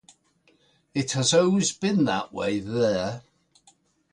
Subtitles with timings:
[0.95, 3.21] It has always been that way there.